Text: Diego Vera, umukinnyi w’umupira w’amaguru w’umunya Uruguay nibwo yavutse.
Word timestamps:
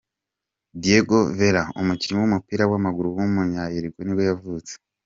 Diego 0.81 1.17
Vera, 1.37 1.63
umukinnyi 1.81 2.15
w’umupira 2.19 2.63
w’amaguru 2.71 3.07
w’umunya 3.17 3.61
Uruguay 3.77 4.05
nibwo 4.05 4.23
yavutse. 4.29 4.73